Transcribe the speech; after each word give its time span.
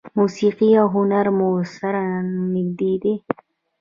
موسیقي 0.17 0.69
او 0.81 0.87
هنر 0.95 1.25
مو 1.37 1.49
سره 1.77 2.01
نږدې 2.55 2.93
دي. 3.03 3.13